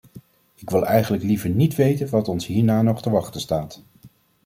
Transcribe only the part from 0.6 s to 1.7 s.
wil eigenlijk liever